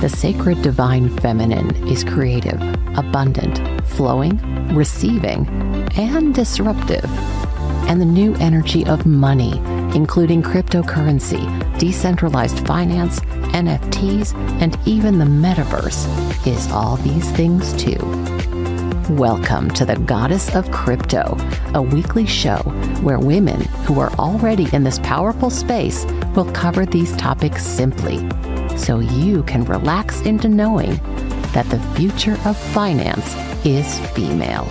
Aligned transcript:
The 0.00 0.08
sacred 0.08 0.62
divine 0.62 1.14
feminine 1.18 1.86
is 1.86 2.04
creative, 2.04 2.58
abundant, 2.96 3.86
flowing, 3.86 4.38
receiving, 4.74 5.46
and 5.94 6.34
disruptive. 6.34 7.04
And 7.86 8.00
the 8.00 8.06
new 8.06 8.34
energy 8.36 8.86
of 8.86 9.04
money, 9.04 9.58
including 9.94 10.42
cryptocurrency, 10.42 11.44
decentralized 11.78 12.66
finance, 12.66 13.20
NFTs, 13.52 14.34
and 14.62 14.78
even 14.86 15.18
the 15.18 15.26
metaverse, 15.26 16.06
is 16.46 16.66
all 16.72 16.96
these 16.96 17.30
things 17.32 17.70
too. 17.74 17.98
Welcome 19.10 19.70
to 19.72 19.84
the 19.84 19.96
Goddess 19.96 20.54
of 20.54 20.70
Crypto, 20.70 21.36
a 21.74 21.82
weekly 21.82 22.24
show 22.24 22.60
where 23.02 23.18
women 23.18 23.60
who 23.84 24.00
are 24.00 24.12
already 24.12 24.66
in 24.74 24.82
this 24.82 24.98
powerful 25.00 25.50
space 25.50 26.06
will 26.34 26.50
cover 26.52 26.86
these 26.86 27.14
topics 27.18 27.66
simply 27.66 28.26
so 28.80 28.98
you 28.98 29.42
can 29.42 29.62
relax 29.64 30.22
into 30.22 30.48
knowing 30.48 30.96
that 31.52 31.68
the 31.68 31.78
future 31.94 32.38
of 32.46 32.56
finance 32.56 33.36
is 33.66 34.00
female. 34.10 34.64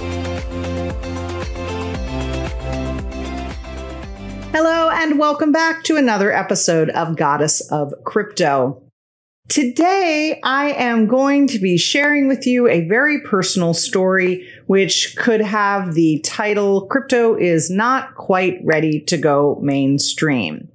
Hello, 4.51 4.89
and 4.89 5.19
welcome 5.19 5.51
back 5.51 5.83
to 5.83 5.95
another 5.95 6.33
episode 6.33 6.89
of 6.89 7.15
Goddess 7.15 7.61
of 7.71 7.93
Crypto. 8.03 8.81
Today, 9.47 10.39
I 10.43 10.71
am 10.71 11.05
going 11.07 11.47
to 11.47 11.59
be 11.59 11.77
sharing 11.77 12.27
with 12.27 12.47
you 12.47 12.67
a 12.67 12.87
very 12.87 13.21
personal 13.21 13.75
story, 13.75 14.47
which 14.65 15.15
could 15.17 15.41
have 15.41 15.93
the 15.93 16.19
title 16.21 16.87
Crypto 16.87 17.35
is 17.35 17.69
Not 17.69 18.15
Quite 18.15 18.59
Ready 18.63 19.01
to 19.01 19.17
Go 19.17 19.59
Mainstream. 19.61 20.67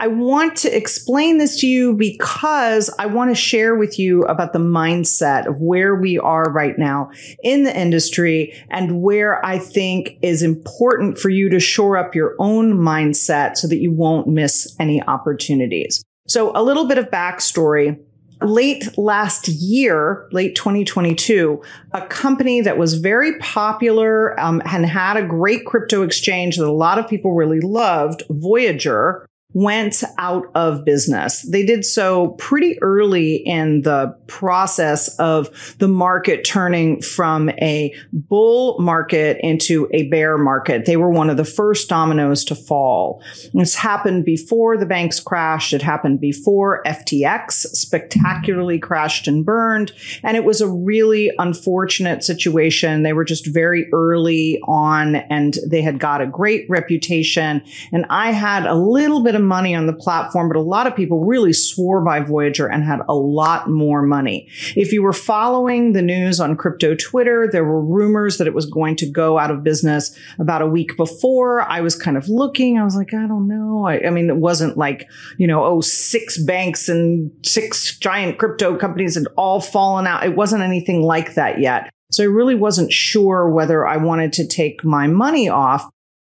I 0.00 0.06
want 0.06 0.56
to 0.56 0.74
explain 0.74 1.36
this 1.36 1.60
to 1.60 1.66
you 1.66 1.92
because 1.92 2.88
I 2.98 3.04
want 3.04 3.32
to 3.32 3.34
share 3.34 3.74
with 3.74 3.98
you 3.98 4.22
about 4.22 4.54
the 4.54 4.58
mindset 4.58 5.44
of 5.46 5.60
where 5.60 5.94
we 5.94 6.18
are 6.18 6.44
right 6.44 6.78
now 6.78 7.10
in 7.42 7.64
the 7.64 7.78
industry 7.78 8.54
and 8.70 9.02
where 9.02 9.44
I 9.44 9.58
think 9.58 10.16
is 10.22 10.42
important 10.42 11.18
for 11.18 11.28
you 11.28 11.50
to 11.50 11.60
shore 11.60 11.98
up 11.98 12.14
your 12.14 12.34
own 12.38 12.78
mindset 12.78 13.58
so 13.58 13.68
that 13.68 13.76
you 13.76 13.92
won't 13.92 14.26
miss 14.26 14.74
any 14.80 15.02
opportunities. 15.02 16.02
So 16.26 16.50
a 16.54 16.62
little 16.62 16.88
bit 16.88 16.96
of 16.96 17.10
backstory 17.10 18.00
late 18.40 18.96
last 18.96 19.48
year, 19.48 20.26
late 20.32 20.56
2022, 20.56 21.62
a 21.92 22.06
company 22.06 22.62
that 22.62 22.78
was 22.78 22.94
very 22.94 23.38
popular 23.38 24.40
um, 24.40 24.62
and 24.64 24.86
had 24.86 25.18
a 25.18 25.26
great 25.26 25.66
crypto 25.66 26.02
exchange 26.02 26.56
that 26.56 26.66
a 26.66 26.72
lot 26.72 26.98
of 26.98 27.06
people 27.06 27.34
really 27.34 27.60
loved, 27.60 28.22
Voyager, 28.30 29.26
went 29.52 30.02
out 30.18 30.46
of 30.54 30.84
business. 30.84 31.42
They 31.42 31.64
did 31.64 31.84
so 31.84 32.28
pretty 32.38 32.80
early 32.82 33.36
in 33.36 33.82
the 33.82 34.16
process 34.28 35.18
of 35.18 35.74
the 35.78 35.88
market 35.88 36.44
turning 36.44 37.02
from 37.02 37.50
a 37.60 37.92
bull 38.12 38.78
market 38.78 39.38
into 39.40 39.88
a 39.92 40.08
bear 40.08 40.38
market. 40.38 40.84
They 40.84 40.96
were 40.96 41.10
one 41.10 41.30
of 41.30 41.36
the 41.36 41.44
first 41.44 41.88
dominoes 41.88 42.44
to 42.44 42.54
fall. 42.54 43.22
This 43.52 43.74
happened 43.74 44.24
before 44.24 44.76
the 44.76 44.86
banks 44.86 45.18
crashed. 45.18 45.72
It 45.72 45.82
happened 45.82 46.20
before 46.20 46.82
FTX 46.84 47.52
spectacularly 47.52 48.78
crashed 48.78 49.26
and 49.26 49.44
burned. 49.44 49.92
And 50.22 50.36
it 50.36 50.44
was 50.44 50.60
a 50.60 50.68
really 50.68 51.32
unfortunate 51.38 52.22
situation. 52.22 53.02
They 53.02 53.12
were 53.12 53.24
just 53.24 53.46
very 53.46 53.88
early 53.92 54.60
on 54.68 55.16
and 55.16 55.58
they 55.66 55.82
had 55.82 55.98
got 55.98 56.20
a 56.20 56.26
great 56.26 56.66
reputation. 56.68 57.62
And 57.92 58.06
I 58.10 58.30
had 58.30 58.66
a 58.66 58.74
little 58.74 59.24
bit 59.24 59.34
of 59.34 59.39
money 59.40 59.74
on 59.74 59.86
the 59.86 59.92
platform, 59.92 60.48
but 60.48 60.56
a 60.56 60.62
lot 60.62 60.86
of 60.86 60.96
people 60.96 61.24
really 61.24 61.52
swore 61.52 62.00
by 62.04 62.20
Voyager 62.20 62.66
and 62.66 62.84
had 62.84 63.00
a 63.08 63.14
lot 63.14 63.68
more 63.68 64.02
money. 64.02 64.48
If 64.76 64.92
you 64.92 65.02
were 65.02 65.12
following 65.12 65.92
the 65.92 66.02
news 66.02 66.40
on 66.40 66.56
crypto 66.56 66.94
Twitter, 66.94 67.48
there 67.50 67.64
were 67.64 67.82
rumors 67.82 68.38
that 68.38 68.46
it 68.46 68.54
was 68.54 68.66
going 68.66 68.96
to 68.96 69.10
go 69.10 69.38
out 69.38 69.50
of 69.50 69.64
business 69.64 70.16
about 70.38 70.62
a 70.62 70.66
week 70.66 70.96
before. 70.96 71.62
I 71.62 71.80
was 71.80 71.96
kind 71.96 72.16
of 72.16 72.28
looking. 72.28 72.78
I 72.78 72.84
was 72.84 72.96
like, 72.96 73.14
I 73.14 73.26
don't 73.26 73.48
know. 73.48 73.86
I, 73.86 74.06
I 74.06 74.10
mean, 74.10 74.28
it 74.28 74.36
wasn't 74.36 74.76
like, 74.76 75.08
you 75.38 75.46
know, 75.46 75.64
oh, 75.64 75.80
six 75.80 76.42
banks 76.42 76.88
and 76.88 77.30
six 77.44 77.98
giant 77.98 78.38
crypto 78.38 78.76
companies 78.76 79.14
had 79.14 79.26
all 79.36 79.60
fallen 79.60 80.06
out. 80.06 80.24
It 80.24 80.36
wasn't 80.36 80.62
anything 80.62 81.02
like 81.02 81.34
that 81.34 81.60
yet. 81.60 81.90
So 82.10 82.24
I 82.24 82.26
really 82.26 82.56
wasn't 82.56 82.92
sure 82.92 83.48
whether 83.48 83.86
I 83.86 83.96
wanted 83.96 84.32
to 84.34 84.46
take 84.46 84.84
my 84.84 85.06
money 85.06 85.48
off. 85.48 85.88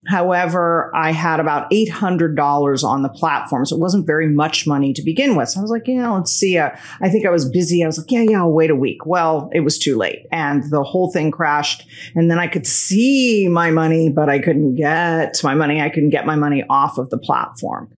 However, 0.07 0.91
I 0.95 1.11
had 1.11 1.39
about 1.39 1.69
$800 1.69 2.83
on 2.83 3.03
the 3.03 3.09
platform. 3.09 3.65
So 3.65 3.75
it 3.75 3.79
wasn't 3.79 4.07
very 4.07 4.27
much 4.27 4.65
money 4.65 4.93
to 4.93 5.03
begin 5.03 5.35
with. 5.35 5.49
So 5.49 5.59
I 5.59 5.61
was 5.61 5.69
like, 5.69 5.87
yeah, 5.87 6.09
let's 6.09 6.31
see. 6.31 6.57
Uh, 6.57 6.71
I 7.01 7.09
think 7.09 7.25
I 7.25 7.29
was 7.29 7.47
busy. 7.47 7.83
I 7.83 7.87
was 7.87 7.99
like, 7.99 8.11
yeah, 8.11 8.23
yeah, 8.23 8.39
I'll 8.39 8.51
wait 8.51 8.71
a 8.71 8.75
week. 8.75 9.05
Well, 9.05 9.51
it 9.53 9.59
was 9.59 9.77
too 9.77 9.95
late 9.97 10.25
and 10.31 10.63
the 10.71 10.83
whole 10.83 11.11
thing 11.11 11.29
crashed. 11.29 11.85
And 12.15 12.31
then 12.31 12.39
I 12.39 12.47
could 12.47 12.65
see 12.65 13.47
my 13.47 13.69
money, 13.69 14.09
but 14.09 14.27
I 14.27 14.39
couldn't 14.39 14.75
get 14.75 15.39
my 15.43 15.53
money. 15.53 15.81
I 15.81 15.89
couldn't 15.89 16.09
get 16.09 16.25
my 16.25 16.35
money 16.35 16.63
off 16.67 16.97
of 16.97 17.09
the 17.11 17.19
platform. 17.19 17.93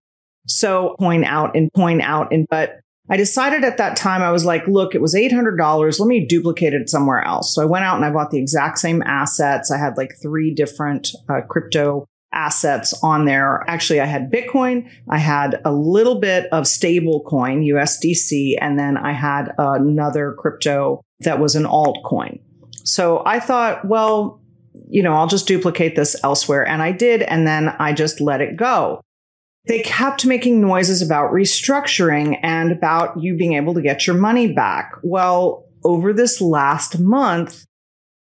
So 0.46 0.96
point 1.00 1.24
out 1.24 1.56
and 1.56 1.72
point 1.74 2.02
out 2.02 2.34
and, 2.34 2.46
but 2.50 2.83
I 3.10 3.18
decided 3.18 3.64
at 3.64 3.78
that 3.78 3.98
time, 3.98 4.22
I 4.22 4.32
was 4.32 4.46
like, 4.46 4.66
look, 4.66 4.96
it 4.96 5.02
was 5.02 5.14
$800. 5.14 6.00
Let 6.00 6.08
me 6.08 6.26
duplicate 6.26 6.74
it 6.74 6.90
somewhere 6.90 7.22
else. 7.22 7.54
So 7.54 7.62
I 7.62 7.66
went 7.66 7.84
out 7.84 7.98
and 7.98 8.06
I 8.06 8.12
bought 8.12 8.32
the 8.32 8.40
exact 8.40 8.80
same 8.80 9.04
assets. 9.04 9.72
I 9.72 9.78
had 9.78 9.98
like 9.98 10.14
three 10.22 10.54
different 10.54 11.10
uh, 11.28 11.42
crypto 11.42 12.08
assets 12.32 12.94
on 13.04 13.26
there. 13.26 13.64
Actually, 13.68 14.00
I 14.00 14.06
had 14.06 14.32
Bitcoin, 14.32 14.90
I 15.10 15.20
had 15.20 15.62
a 15.66 15.72
little 15.72 16.20
bit 16.20 16.48
of 16.52 16.66
stable 16.66 17.22
coin, 17.28 17.62
USDC, 17.62 18.56
and 18.60 18.80
then 18.80 18.98
I 18.98 19.12
had 19.12 19.54
another 19.58 20.34
crypto 20.40 21.02
that 21.20 21.40
was 21.40 21.56
an 21.56 21.64
altcoin. 21.64 22.40
So 22.86 23.22
I 23.26 23.40
thought, 23.40 23.86
well, 23.86 24.42
you 24.90 25.04
know, 25.04 25.14
I'll 25.14 25.28
just 25.28 25.48
duplicate 25.48 25.96
this 25.96 26.16
elsewhere. 26.24 26.68
And 26.68 26.82
I 26.82 26.92
did. 26.92 27.22
And 27.22 27.46
then 27.46 27.70
I 27.70 27.94
just 27.94 28.20
let 28.20 28.42
it 28.42 28.58
go 28.58 29.02
they 29.66 29.82
kept 29.82 30.26
making 30.26 30.60
noises 30.60 31.02
about 31.02 31.32
restructuring 31.32 32.38
and 32.44 32.72
about 32.72 33.22
you 33.22 33.36
being 33.38 33.54
able 33.54 33.74
to 33.74 33.82
get 33.82 34.06
your 34.06 34.16
money 34.16 34.52
back. 34.52 34.94
Well, 35.04 35.66
over 35.86 36.12
this 36.12 36.42
last 36.42 37.00
month, 37.00 37.66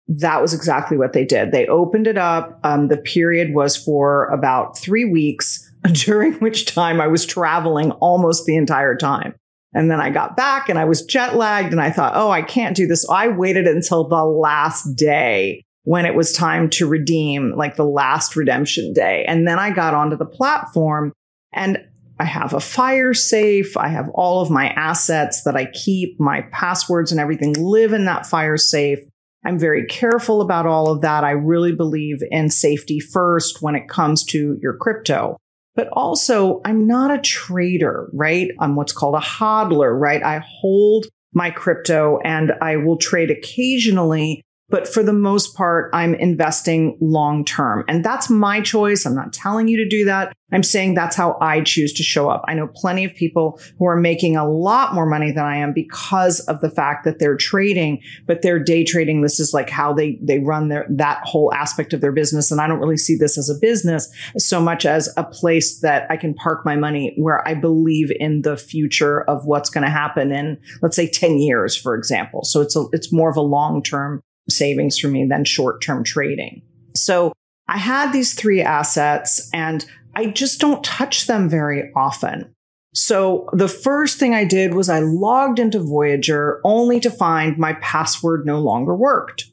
that 0.08 0.42
was 0.42 0.54
exactly 0.54 0.98
what 0.98 1.14
they 1.14 1.24
did. 1.24 1.52
They 1.52 1.68
opened 1.68 2.08
it 2.08 2.18
up. 2.18 2.60
Um, 2.64 2.88
the 2.88 2.98
period 2.98 3.54
was 3.54 3.78
for 3.78 4.26
about 4.28 4.78
three 4.78 5.06
weeks, 5.06 5.66
during 5.94 6.34
which 6.36 6.66
time 6.66 7.00
I 7.00 7.08
was 7.08 7.26
traveling 7.26 7.92
almost 7.94 8.46
the 8.46 8.58
entire 8.58 8.96
time. 8.96 9.36
And 9.74 9.90
then 9.90 10.02
I 10.02 10.10
got 10.10 10.36
back 10.36 10.68
and 10.68 10.80
I 10.80 10.86
was 10.86 11.06
jet 11.06 11.36
lagged 11.36 11.72
and 11.72 11.80
I 11.80 11.92
thought, 11.92 12.14
oh, 12.16 12.32
I 12.32 12.42
can't 12.42 12.76
do 12.76 12.88
this. 12.88 13.08
I 13.08 13.28
waited 13.28 13.68
until 13.68 14.08
the 14.08 14.26
last 14.26 14.96
day 14.96 15.64
when 15.84 16.06
it 16.06 16.16
was 16.16 16.34
time 16.34 16.70
to 16.72 16.88
redeem, 16.88 17.54
like 17.56 17.76
the 17.76 17.86
last 17.86 18.36
redemption 18.36 18.94
day. 18.94 19.26
And 19.28 19.48
then 19.48 19.60
I 19.60 19.70
got 19.70 19.94
onto 19.94 20.18
the 20.18 20.26
platform 20.26 21.14
and 21.54 21.78
I 22.20 22.26
have 22.26 22.54
a 22.54 22.60
fire 22.60 23.14
safe. 23.14 23.78
I 23.78 23.88
have 23.88 24.10
all 24.10 24.42
of 24.42 24.50
my 24.50 24.70
assets 24.70 25.44
that 25.44 25.56
I 25.56 25.68
keep, 25.68 26.20
my 26.20 26.42
passwords 26.52 27.12
and 27.12 27.20
everything 27.20 27.54
live 27.54 27.94
in 27.94 28.06
that 28.06 28.26
fire 28.26 28.58
safe. 28.58 29.00
I'm 29.46 29.58
very 29.58 29.86
careful 29.86 30.42
about 30.42 30.66
all 30.66 30.92
of 30.92 31.02
that. 31.02 31.24
I 31.24 31.32
really 31.32 31.74
believe 31.74 32.22
in 32.30 32.50
safety 32.50 33.00
first 33.00 33.62
when 33.62 33.76
it 33.76 33.88
comes 33.88 34.26
to 34.26 34.58
your 34.62 34.76
crypto. 34.76 35.38
But 35.76 35.88
also, 35.94 36.60
I'm 36.66 36.88
not 36.88 37.10
a 37.10 37.22
trader, 37.22 38.10
right? 38.14 38.50
I'm 38.60 38.76
what's 38.76 38.92
called 38.92 39.16
a 39.16 39.20
hodler, 39.20 39.98
right? 39.98 40.22
I 40.22 40.44
hold 40.46 41.06
my 41.34 41.52
crypto 41.52 42.20
and 42.26 42.52
I 42.62 42.76
will 42.76 42.98
trade 42.98 43.32
occasionally, 43.32 44.42
but 44.70 44.88
for 44.88 45.04
the 45.04 45.14
most 45.14 45.56
part, 45.56 45.90
I'm 45.94 46.16
investing 46.16 46.98
long 47.02 47.44
term. 47.46 47.84
And 47.88 48.04
that's 48.04 48.30
my 48.30 48.62
choice. 48.62 49.06
I'm 49.06 49.16
not 49.16 49.34
telling 49.34 49.68
you 49.68 49.78
to 49.78 49.88
do 49.88 50.06
that. 50.06 50.34
I'm 50.52 50.64
saying 50.64 50.96
that's 50.96 51.16
how 51.16 51.38
I 51.42 51.62
choose 51.62 51.94
to 51.94 52.04
show 52.04 52.30
up. 52.30 52.44
I 52.48 52.56
know 52.56 52.68
plenty 52.68 53.06
of 53.06 53.14
people 53.14 53.60
who 53.78 53.86
are 53.86 53.96
making 53.96 54.36
a 54.36 54.50
lot 54.50 54.96
more 54.96 55.06
money 55.06 55.32
than 55.32 55.46
I 55.46 55.58
am 55.58 55.74
because 55.74 56.40
of 56.42 56.62
the 56.62 56.72
fact 56.72 57.06
that 57.06 57.20
they're 57.20 57.38
trading, 57.38 58.02
but 58.26 58.42
they're 58.42 58.58
day 58.58 58.84
trading. 58.84 59.22
This 59.22 59.40
is 59.40 59.54
like 59.54 59.70
how 59.70 59.94
they, 59.94 60.18
they 60.24 60.40
run 60.40 60.70
their, 60.70 60.88
that 60.90 61.22
whole 61.24 61.54
aspect 61.54 61.94
of 61.94 62.02
their 62.02 62.12
business. 62.12 62.50
And 62.50 62.60
I 62.60 62.68
don't 62.68 62.80
really 62.80 62.98
see 62.98 63.16
this 63.16 63.38
as 63.38 63.50
a 63.50 63.60
business 63.60 64.12
so 64.38 64.60
much 64.60 64.86
as 64.86 65.14
a 65.18 65.24
place 65.24 65.82
that 65.82 66.10
I 66.10 66.18
can 66.18 66.34
park 66.34 66.66
my 66.66 66.76
money 66.76 67.14
where 67.18 67.48
I 67.48 67.54
believe 67.54 68.12
in 68.20 68.42
the 68.42 68.58
future 68.58 69.22
of 69.22 69.46
what's 69.46 69.70
going 69.70 69.84
to 69.84 69.92
happen 69.92 70.32
in, 70.32 70.58
let's 70.82 70.96
say 70.96 71.08
10 71.08 71.38
years, 71.38 71.78
for 71.78 71.96
example. 71.96 72.44
So 72.44 72.62
it's 72.62 72.76
a, 72.76 72.86
it's 72.92 73.14
more 73.14 73.30
of 73.30 73.38
a 73.38 73.42
long 73.42 73.84
term 73.84 74.24
savings 74.50 74.98
for 74.98 75.08
me 75.08 75.26
than 75.26 75.46
short 75.46 75.82
term 75.82 76.04
trading. 76.04 76.62
So 76.96 77.34
I 77.68 77.78
had 77.78 78.12
these 78.12 78.34
three 78.34 78.62
assets 78.62 79.50
and 79.54 79.86
I 80.16 80.28
just 80.28 80.60
don't 80.60 80.84
touch 80.84 81.28
them 81.28 81.50
very 81.50 81.92
often. 81.96 82.54
So 82.94 83.48
the 83.54 83.68
first 83.68 84.18
thing 84.18 84.34
I 84.34 84.44
did 84.44 84.74
was 84.74 84.90
I 84.90 85.00
logged 85.00 85.60
into 85.60 85.80
Voyager 85.80 86.60
only 86.64 87.00
to 87.02 87.12
find 87.12 87.58
my 87.58 87.74
password 87.74 88.46
no 88.46 88.60
longer 88.60 88.96
worked. 88.96 89.46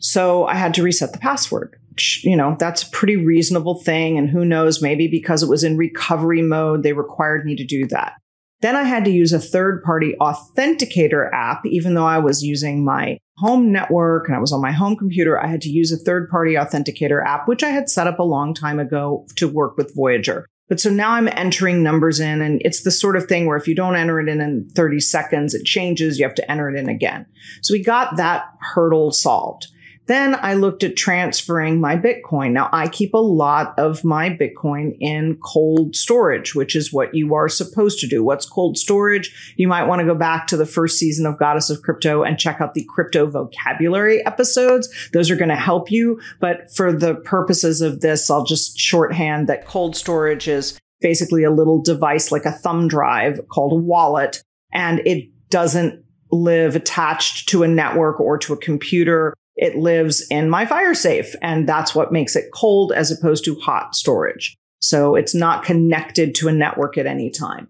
So 0.00 0.46
I 0.46 0.54
had 0.54 0.74
to 0.74 0.82
reset 0.82 1.12
the 1.12 1.18
password. 1.18 1.76
You 2.22 2.36
know, 2.36 2.56
that's 2.58 2.82
a 2.82 2.90
pretty 2.90 3.16
reasonable 3.16 3.80
thing. 3.80 4.18
And 4.18 4.28
who 4.28 4.44
knows, 4.44 4.82
maybe 4.82 5.06
because 5.06 5.42
it 5.42 5.48
was 5.48 5.62
in 5.62 5.76
recovery 5.76 6.42
mode, 6.42 6.82
they 6.82 6.92
required 6.92 7.44
me 7.44 7.54
to 7.54 7.64
do 7.64 7.86
that. 7.88 8.14
Then 8.62 8.76
I 8.76 8.82
had 8.82 9.04
to 9.04 9.10
use 9.10 9.32
a 9.32 9.40
third 9.40 9.82
party 9.82 10.14
authenticator 10.20 11.30
app, 11.32 11.64
even 11.66 11.94
though 11.94 12.06
I 12.06 12.18
was 12.18 12.42
using 12.42 12.84
my 12.84 13.18
home 13.42 13.72
network 13.72 14.28
and 14.28 14.36
I 14.36 14.38
was 14.38 14.52
on 14.52 14.62
my 14.62 14.70
home 14.70 14.96
computer. 14.96 15.36
I 15.36 15.48
had 15.48 15.60
to 15.62 15.68
use 15.68 15.90
a 15.90 15.96
third 15.96 16.30
party 16.30 16.54
authenticator 16.54 17.26
app, 17.26 17.48
which 17.48 17.64
I 17.64 17.70
had 17.70 17.90
set 17.90 18.06
up 18.06 18.20
a 18.20 18.22
long 18.22 18.54
time 18.54 18.78
ago 18.78 19.26
to 19.34 19.48
work 19.48 19.76
with 19.76 19.92
Voyager. 19.96 20.46
But 20.68 20.78
so 20.78 20.90
now 20.90 21.10
I'm 21.10 21.26
entering 21.26 21.82
numbers 21.82 22.20
in 22.20 22.40
and 22.40 22.62
it's 22.64 22.84
the 22.84 22.92
sort 22.92 23.16
of 23.16 23.26
thing 23.26 23.46
where 23.46 23.56
if 23.56 23.66
you 23.66 23.74
don't 23.74 23.96
enter 23.96 24.20
it 24.20 24.28
in 24.28 24.40
in 24.40 24.70
30 24.70 25.00
seconds, 25.00 25.54
it 25.54 25.64
changes. 25.64 26.20
You 26.20 26.24
have 26.24 26.36
to 26.36 26.48
enter 26.48 26.70
it 26.70 26.78
in 26.78 26.88
again. 26.88 27.26
So 27.62 27.74
we 27.74 27.82
got 27.82 28.16
that 28.16 28.44
hurdle 28.60 29.10
solved. 29.10 29.66
Then 30.06 30.34
I 30.34 30.54
looked 30.54 30.82
at 30.82 30.96
transferring 30.96 31.80
my 31.80 31.96
Bitcoin. 31.96 32.52
Now 32.52 32.68
I 32.72 32.88
keep 32.88 33.14
a 33.14 33.18
lot 33.18 33.78
of 33.78 34.04
my 34.04 34.30
Bitcoin 34.30 34.96
in 35.00 35.38
cold 35.42 35.94
storage, 35.94 36.54
which 36.54 36.74
is 36.74 36.92
what 36.92 37.14
you 37.14 37.34
are 37.34 37.48
supposed 37.48 38.00
to 38.00 38.08
do. 38.08 38.24
What's 38.24 38.44
cold 38.44 38.76
storage? 38.76 39.54
You 39.56 39.68
might 39.68 39.84
want 39.84 40.00
to 40.00 40.06
go 40.06 40.14
back 40.14 40.48
to 40.48 40.56
the 40.56 40.66
first 40.66 40.98
season 40.98 41.24
of 41.24 41.38
Goddess 41.38 41.70
of 41.70 41.82
Crypto 41.82 42.24
and 42.24 42.38
check 42.38 42.60
out 42.60 42.74
the 42.74 42.84
crypto 42.88 43.26
vocabulary 43.26 44.24
episodes. 44.26 44.88
Those 45.12 45.30
are 45.30 45.36
going 45.36 45.50
to 45.50 45.56
help 45.56 45.90
you. 45.90 46.20
But 46.40 46.74
for 46.74 46.92
the 46.92 47.14
purposes 47.14 47.80
of 47.80 48.00
this, 48.00 48.28
I'll 48.28 48.44
just 48.44 48.78
shorthand 48.78 49.48
that 49.48 49.66
cold 49.66 49.94
storage 49.94 50.48
is 50.48 50.78
basically 51.00 51.44
a 51.44 51.50
little 51.50 51.80
device 51.80 52.32
like 52.32 52.44
a 52.44 52.52
thumb 52.52 52.88
drive 52.88 53.40
called 53.48 53.72
a 53.72 53.76
wallet. 53.76 54.42
And 54.72 55.00
it 55.06 55.28
doesn't 55.48 56.04
live 56.32 56.74
attached 56.74 57.48
to 57.50 57.62
a 57.62 57.68
network 57.68 58.18
or 58.18 58.38
to 58.38 58.54
a 58.54 58.56
computer 58.56 59.34
it 59.56 59.76
lives 59.76 60.26
in 60.30 60.48
my 60.48 60.66
fire 60.66 60.94
safe 60.94 61.34
and 61.42 61.68
that's 61.68 61.94
what 61.94 62.12
makes 62.12 62.36
it 62.36 62.50
cold 62.54 62.92
as 62.92 63.10
opposed 63.10 63.44
to 63.44 63.54
hot 63.56 63.94
storage. 63.94 64.56
So 64.80 65.14
it's 65.14 65.34
not 65.34 65.64
connected 65.64 66.34
to 66.36 66.48
a 66.48 66.52
network 66.52 66.98
at 66.98 67.06
any 67.06 67.30
time. 67.30 67.68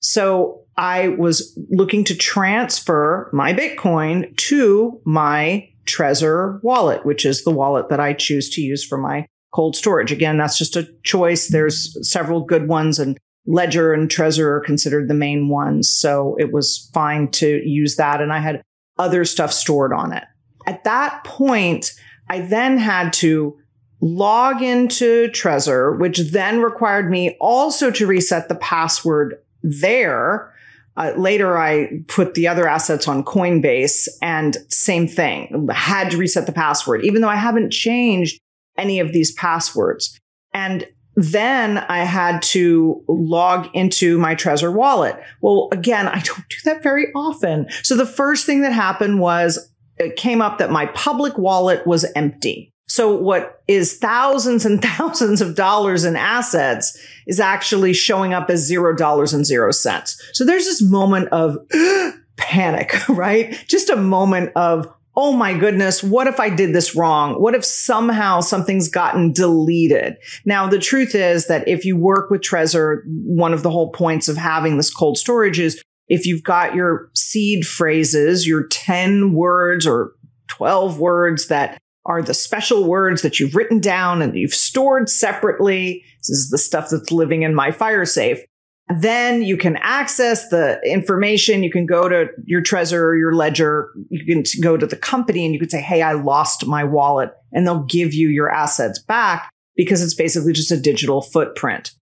So 0.00 0.62
I 0.76 1.08
was 1.08 1.58
looking 1.70 2.04
to 2.04 2.16
transfer 2.16 3.30
my 3.32 3.52
Bitcoin 3.52 4.36
to 4.36 5.00
my 5.04 5.68
Trezor 5.86 6.62
wallet, 6.62 7.04
which 7.04 7.24
is 7.24 7.44
the 7.44 7.50
wallet 7.50 7.88
that 7.88 8.00
I 8.00 8.12
choose 8.12 8.50
to 8.50 8.60
use 8.60 8.84
for 8.84 8.98
my 8.98 9.26
cold 9.54 9.76
storage. 9.76 10.12
Again, 10.12 10.36
that's 10.36 10.58
just 10.58 10.76
a 10.76 10.88
choice. 11.02 11.48
There's 11.48 11.96
several 12.08 12.44
good 12.44 12.68
ones 12.68 12.98
and 12.98 13.18
Ledger 13.46 13.94
and 13.94 14.10
Trezor 14.10 14.44
are 14.44 14.60
considered 14.60 15.08
the 15.08 15.14
main 15.14 15.48
ones. 15.48 15.88
So 15.88 16.36
it 16.38 16.52
was 16.52 16.90
fine 16.92 17.30
to 17.32 17.62
use 17.64 17.96
that. 17.96 18.20
And 18.20 18.30
I 18.32 18.40
had 18.40 18.62
other 18.98 19.24
stuff 19.24 19.52
stored 19.52 19.92
on 19.92 20.12
it. 20.12 20.24
At 20.68 20.84
that 20.84 21.24
point, 21.24 21.94
I 22.28 22.40
then 22.40 22.76
had 22.76 23.14
to 23.14 23.58
log 24.02 24.62
into 24.62 25.28
Trezor, 25.28 25.98
which 25.98 26.18
then 26.18 26.60
required 26.60 27.10
me 27.10 27.38
also 27.40 27.90
to 27.90 28.06
reset 28.06 28.50
the 28.50 28.54
password 28.54 29.36
there. 29.62 30.52
Uh, 30.94 31.14
later, 31.16 31.56
I 31.56 32.02
put 32.06 32.34
the 32.34 32.48
other 32.48 32.68
assets 32.68 33.08
on 33.08 33.24
Coinbase 33.24 34.08
and 34.20 34.58
same 34.68 35.08
thing, 35.08 35.68
had 35.72 36.10
to 36.10 36.18
reset 36.18 36.44
the 36.44 36.52
password, 36.52 37.02
even 37.02 37.22
though 37.22 37.30
I 37.30 37.36
haven't 37.36 37.70
changed 37.70 38.38
any 38.76 39.00
of 39.00 39.14
these 39.14 39.32
passwords. 39.32 40.20
And 40.52 40.86
then 41.14 41.78
I 41.78 42.00
had 42.00 42.42
to 42.42 43.02
log 43.08 43.68
into 43.72 44.18
my 44.18 44.34
Trezor 44.34 44.72
wallet. 44.72 45.18
Well, 45.40 45.68
again, 45.72 46.08
I 46.08 46.20
don't 46.20 46.48
do 46.50 46.56
that 46.64 46.82
very 46.82 47.06
often. 47.14 47.68
So 47.82 47.96
the 47.96 48.04
first 48.04 48.44
thing 48.44 48.60
that 48.60 48.72
happened 48.72 49.18
was 49.18 49.72
it 49.98 50.16
came 50.16 50.40
up 50.40 50.58
that 50.58 50.70
my 50.70 50.86
public 50.86 51.36
wallet 51.38 51.86
was 51.86 52.04
empty. 52.14 52.72
So 52.88 53.14
what 53.14 53.62
is 53.68 53.98
thousands 53.98 54.64
and 54.64 54.82
thousands 54.98 55.40
of 55.40 55.54
dollars 55.54 56.04
in 56.04 56.16
assets 56.16 56.98
is 57.26 57.38
actually 57.38 57.92
showing 57.92 58.32
up 58.34 58.50
as 58.50 58.66
zero 58.66 58.96
dollars 58.96 59.32
and 59.32 59.46
zero 59.46 59.70
cents. 59.70 60.20
So 60.32 60.44
there's 60.44 60.64
this 60.64 60.82
moment 60.82 61.28
of 61.28 61.58
panic, 62.36 62.96
right? 63.08 63.62
Just 63.68 63.90
a 63.90 63.96
moment 63.96 64.52
of, 64.56 64.92
oh 65.14 65.32
my 65.32 65.52
goodness, 65.52 66.02
what 66.02 66.28
if 66.28 66.38
I 66.38 66.48
did 66.48 66.72
this 66.72 66.94
wrong? 66.94 67.34
What 67.42 67.54
if 67.54 67.64
somehow 67.64 68.40
something's 68.40 68.88
gotten 68.88 69.32
deleted? 69.32 70.16
Now, 70.44 70.68
the 70.68 70.78
truth 70.78 71.14
is 71.14 71.48
that 71.48 71.66
if 71.66 71.84
you 71.84 71.96
work 71.96 72.30
with 72.30 72.40
Trezor, 72.40 73.02
one 73.04 73.52
of 73.52 73.64
the 73.64 73.70
whole 73.70 73.90
points 73.90 74.28
of 74.28 74.36
having 74.36 74.76
this 74.76 74.94
cold 74.94 75.18
storage 75.18 75.58
is 75.58 75.82
if 76.08 76.26
you've 76.26 76.42
got 76.42 76.74
your 76.74 77.10
seed 77.14 77.66
phrases, 77.66 78.46
your 78.46 78.66
10 78.66 79.32
words 79.32 79.86
or 79.86 80.12
12 80.48 80.98
words 80.98 81.48
that 81.48 81.78
are 82.06 82.22
the 82.22 82.34
special 82.34 82.84
words 82.84 83.22
that 83.22 83.38
you've 83.38 83.54
written 83.54 83.80
down 83.80 84.22
and 84.22 84.34
you've 84.34 84.54
stored 84.54 85.08
separately. 85.10 86.02
This 86.20 86.30
is 86.30 86.50
the 86.50 86.58
stuff 86.58 86.88
that's 86.90 87.12
living 87.12 87.42
in 87.42 87.54
my 87.54 87.70
fire 87.70 88.06
safe. 88.06 88.40
Then 88.88 89.42
you 89.42 89.58
can 89.58 89.76
access 89.82 90.48
the 90.48 90.80
information. 90.84 91.62
You 91.62 91.70
can 91.70 91.84
go 91.84 92.08
to 92.08 92.28
your 92.46 92.62
Trezor 92.62 92.98
or 92.98 93.16
your 93.16 93.34
ledger. 93.34 93.90
You 94.08 94.24
can 94.24 94.44
go 94.62 94.78
to 94.78 94.86
the 94.86 94.96
company 94.96 95.44
and 95.44 95.52
you 95.52 95.60
can 95.60 95.68
say, 95.68 95.82
Hey, 95.82 96.00
I 96.00 96.12
lost 96.12 96.66
my 96.66 96.84
wallet 96.84 97.30
and 97.52 97.66
they'll 97.66 97.84
give 97.84 98.14
you 98.14 98.28
your 98.28 98.50
assets 98.50 98.98
back 98.98 99.50
because 99.76 100.02
it's 100.02 100.14
basically 100.14 100.54
just 100.54 100.72
a 100.72 100.80
digital 100.80 101.20
footprint. 101.20 101.92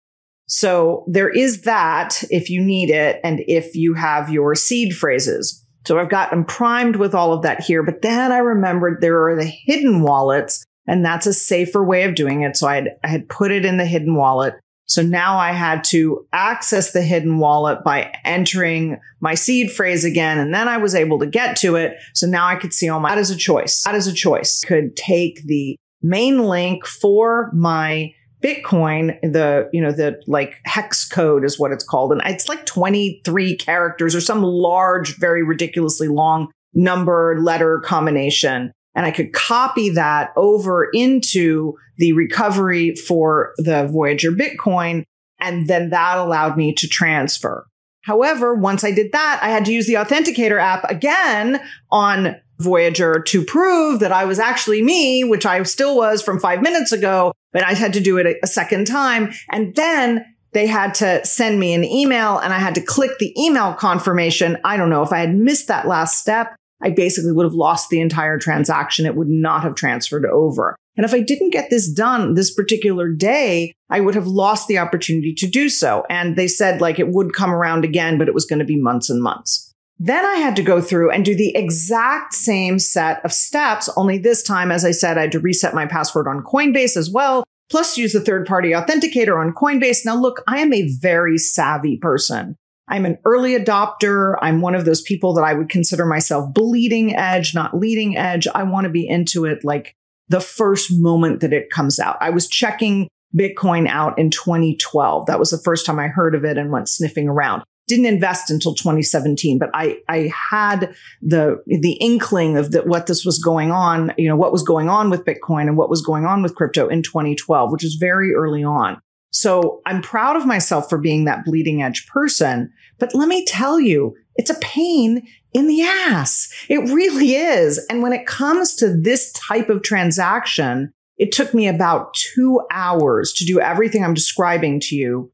So 0.47 1.05
there 1.09 1.29
is 1.29 1.63
that 1.63 2.23
if 2.31 2.51
you 2.51 2.61
need 2.61 2.91
it 2.91 3.21
and 3.25 3.41
if 3.49 3.75
you 3.75 3.95
have 3.95 4.31
your 4.31 4.55
seed 4.55 4.95
phrases. 4.95 5.65
So 5.87 5.99
I've 5.99 6.11
got, 6.11 6.33
I'm 6.33 6.45
primed 6.45 6.97
with 6.97 7.15
all 7.15 7.33
of 7.33 7.43
that 7.43 7.63
here, 7.63 7.83
but 7.83 8.03
then 8.03 8.33
I 8.33 8.39
remembered 8.39 9.01
there 9.01 9.29
are 9.29 9.37
the 9.37 9.45
hidden 9.45 10.03
wallets 10.03 10.65
and 10.87 11.05
that's 11.05 11.27
a 11.27 11.33
safer 11.33 11.85
way 11.85 12.05
of 12.05 12.15
doing 12.15 12.43
it. 12.43 12.57
So 12.57 12.67
I 12.67 12.77
had, 12.77 12.89
I 13.05 13.09
had 13.09 13.29
put 13.29 13.53
it 13.53 13.65
in 13.65 13.77
the 13.77 13.87
hidden 13.87 14.17
wallet. 14.17 14.55
So 14.89 15.03
now 15.03 15.37
I 15.37 15.51
had 15.51 15.83
to 15.85 16.27
access 16.33 16.93
the 16.93 17.03
hidden 17.03 17.39
wallet 17.39 17.83
by 17.85 18.13
entering 18.25 18.99
my 19.21 19.35
seed 19.35 19.73
phrase 19.73 20.05
again. 20.05 20.39
And 20.39 20.55
then 20.55 20.69
I 20.69 20.77
was 20.77 20.95
able 20.95 21.19
to 21.19 21.27
get 21.27 21.57
to 21.59 21.75
it. 21.75 21.97
So 22.15 22.29
now 22.29 22.47
I 22.47 22.55
could 22.55 22.73
see 22.73 22.89
all 22.89 23.01
my, 23.01 23.11
that 23.11 23.19
is 23.19 23.31
a 23.31 23.37
choice. 23.37 23.83
That 23.83 23.97
is 23.97 24.07
a 24.07 24.13
choice. 24.13 24.63
Could 24.65 24.95
take 24.95 25.43
the 25.45 25.77
main 26.03 26.45
link 26.45 26.87
for 26.87 27.51
my 27.53 28.13
Bitcoin, 28.43 29.19
the, 29.23 29.69
you 29.73 29.81
know, 29.81 29.93
the 29.93 30.21
like 30.27 30.57
hex 30.65 31.07
code 31.09 31.45
is 31.45 31.59
what 31.59 31.73
it's 31.73 31.85
called. 31.85 32.13
And 32.13 32.21
it's 32.27 32.49
like 32.49 32.67
23 32.67 33.57
characters 33.57 34.15
or 34.15 34.21
some 34.21 34.43
large, 34.43 35.17
very 35.17 35.43
ridiculously 35.43 36.09
long 36.09 36.51
number 36.75 37.37
letter 37.41 37.81
combination. 37.81 38.73
And 38.95 39.07
I 39.07 39.11
could 39.11 39.33
copy 39.33 39.91
that 39.91 40.33
over 40.37 40.89
into 40.93 41.77
the 41.99 42.13
recovery 42.13 42.95
for 42.95 43.53
the 43.59 43.87
Voyager 43.87 44.33
Bitcoin. 44.33 45.05
And 45.41 45.69
then 45.69 45.91
that 45.91 46.19
allowed 46.19 46.57
me 46.57 46.73
to 46.75 46.89
transfer. 46.89 47.67
However, 48.03 48.55
once 48.55 48.85
I 48.85 48.93
did 48.93 49.13
that, 49.13 49.41
I 49.43 49.49
had 49.49 49.65
to 49.65 49.73
use 49.73 49.87
the 49.87 49.95
authenticator 49.95 50.61
app 50.61 50.89
again 50.89 51.61
on 51.91 52.37
Voyager 52.59 53.21
to 53.21 53.45
prove 53.45 54.01
that 54.01 54.13
I 54.13 54.25
was 54.25 54.39
actually 54.39 54.83
me, 54.83 55.25
which 55.25 55.45
I 55.45 55.63
still 55.65 55.97
was 55.97 56.23
from 56.23 56.41
five 56.41 56.63
minutes 56.63 56.93
ago, 56.93 57.33
but 57.53 57.63
I 57.65 57.75
had 57.75 57.93
to 57.95 58.01
do 58.01 58.19
it 58.19 58.39
a, 58.43 58.47
second 58.47 58.87
time. 58.87 59.33
And 59.51 59.75
then 59.75 60.25
they 60.53 60.67
had 60.67 60.95
to 60.95 61.25
send 61.25 61.61
me 61.61 61.75
an 61.75 61.85
email 61.85 62.39
and 62.39 62.53
I 62.53 62.59
had 62.59 62.75
to 62.77 62.81
click 62.81 63.19
the 63.19 63.35
email 63.39 63.75
confirmation. 63.75 64.57
I 64.65 64.77
don't 64.77 64.89
know 64.89 65.03
if 65.03 65.13
I 65.13 65.19
had 65.19 65.35
missed 65.35 65.69
that 65.69 65.87
last 65.87 66.19
step. 66.19 66.57
I 66.83 66.91
basically 66.91 67.33
would 67.33 67.45
have 67.45 67.55
lost 67.55 67.91
the 67.91 68.01
entire 68.01 68.39
transaction. 68.39 69.07
It 69.07 69.17
would 69.17 69.29
not 69.29 69.63
have 69.63 69.75
transferred 69.75 70.25
over. 70.27 70.77
And 70.97 71.05
if 71.05 71.13
I 71.13 71.21
didn't 71.21 71.51
get 71.51 71.69
this 71.69 71.91
done 71.91 72.35
this 72.35 72.53
particular 72.53 73.11
day, 73.11 73.75
I 73.91 74.01
would 74.01 74.15
have 74.15 74.27
lost 74.27 74.67
the 74.67 74.79
opportunity 74.79 75.35
to 75.35 75.47
do 75.47 75.69
so. 75.69 76.05
And 76.09 76.37
they 76.37 76.49
said 76.49 76.81
like 76.81 76.99
it 76.99 77.09
would 77.09 77.35
come 77.35 77.53
around 77.53 77.85
again, 77.85 78.19
but 78.19 78.29
it 78.29 78.35
was 78.35 78.47
going 78.47 78.59
to 78.61 78.65
be 78.65 78.81
months 78.81 79.11
and 79.11 79.23
months. 79.23 79.75
Then 79.99 80.25
I 80.25 80.37
had 80.37 80.57
to 80.57 80.63
go 80.63 80.81
through 80.81 81.11
and 81.11 81.25
do 81.25 81.35
the 81.35 81.57
exact 81.57 82.35
same 82.35 82.79
set 82.79 83.25
of 83.25 83.33
steps. 83.33 83.89
Only 83.97 84.19
this 84.19 84.43
time, 84.43 84.71
as 84.71 84.85
I 84.85 84.91
said, 84.91 85.17
I 85.17 85.23
had 85.23 85.33
to 85.33 85.41
reset 85.41 85.75
my 85.75 85.87
password 85.87 86.29
on 86.29 86.43
Coinbase 86.43 86.97
as 86.97 87.11
well, 87.11 87.45
plus 87.71 87.97
use 87.97 88.13
the 88.13 88.21
third 88.21 88.47
party 88.47 88.71
authenticator 88.71 89.41
on 89.41 89.55
Coinbase. 89.55 90.05
Now 90.05 90.17
look, 90.17 90.43
I 90.47 90.59
am 90.59 90.73
a 90.75 90.89
very 91.01 91.39
savvy 91.39 91.97
person. 91.97 92.57
I'm 92.89 93.07
an 93.07 93.19
early 93.25 93.59
adopter. 93.59 94.37
I'm 94.43 94.61
one 94.61 94.75
of 94.75 94.85
those 94.85 95.03
people 95.03 95.35
that 95.35 95.43
I 95.45 95.55
would 95.55 95.71
consider 95.71 96.05
myself 96.05 96.53
bleeding 96.53 97.17
edge, 97.17 97.55
not 97.55 97.77
leading 97.77 98.17
edge. 98.17 98.47
I 98.55 98.63
want 98.65 98.85
to 98.85 98.91
be 98.91 99.09
into 99.09 99.45
it 99.45 99.65
like 99.65 99.95
the 100.29 100.41
first 100.41 100.91
moment 100.93 101.41
that 101.41 101.53
it 101.53 101.71
comes 101.71 101.99
out. 101.99 102.17
I 102.21 102.31
was 102.31 102.49
checking 102.49 103.09
Bitcoin 103.35 103.89
out 103.89 104.19
in 104.19 104.31
2012. 104.31 105.27
That 105.27 105.39
was 105.39 105.51
the 105.51 105.59
first 105.59 105.87
time 105.87 105.99
I 105.99 106.09
heard 106.09 106.35
of 106.35 106.45
it 106.45 106.59
and 106.59 106.71
went 106.71 106.89
sniffing 106.89 107.29
around 107.29 107.65
didn't 107.89 108.07
invest 108.07 108.51
until 108.51 108.75
2017, 108.75 109.59
but 109.59 109.71
I, 109.73 109.99
I 110.09 110.33
had 110.51 110.95
the, 111.23 111.63
the 111.67 111.99
inkling 112.01 112.57
of 112.57 112.73
that 112.73 112.87
what 112.87 113.07
this 113.07 113.25
was 113.25 113.43
going 113.43 113.71
on, 113.71 114.13
you 114.19 114.29
know, 114.29 114.37
what 114.37 114.53
was 114.53 114.63
going 114.63 114.89
on 114.89 115.11
with 115.11 115.25
Bitcoin 115.25 115.63
and 115.63 115.77
what 115.77 115.91
was 115.91 116.03
going 116.03 116.25
on 116.25 116.43
with 116.43 116.55
crypto 116.55 116.89
in 116.89 117.03
2012, 117.03 117.71
which 117.71 117.85
is 117.85 117.95
very 117.95 118.35
early 118.35 118.65
on. 118.65 119.01
So 119.31 119.83
I'm 119.87 120.03
proud 120.03 120.37
of 120.37 120.47
myself 120.47 120.89
for 120.89 120.99
being 120.99 121.27
that 121.27 121.45
bleeding 121.45 121.83
edge 121.83 122.07
person. 122.07 122.73
But 122.99 123.15
let 123.15 123.29
me 123.29 123.45
tell 123.45 123.79
you, 123.79 124.15
it's 124.37 124.51
a 124.51 124.59
pain 124.61 125.27
in 125.53 125.67
the 125.67 125.83
ass. 125.83 126.53
It 126.69 126.79
really 126.93 127.35
is. 127.35 127.85
And 127.91 128.03
when 128.03 128.13
it 128.13 128.27
comes 128.27 128.75
to 128.77 128.97
this 128.97 129.33
type 129.33 129.69
of 129.69 129.83
transaction, 129.83 130.93
it 131.19 131.33
took 131.33 131.55
me 131.55 131.67
about 131.69 132.15
two 132.15 132.61
hours 132.71 133.33
to 133.35 133.45
do 133.45 133.61
everything 133.61 134.05
I'm 134.05 134.15
describing 134.15 134.81
to 134.81 134.97
you 134.97 135.33